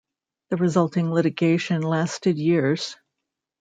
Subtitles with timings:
[0.49, 2.95] The resulting litigation lasted years.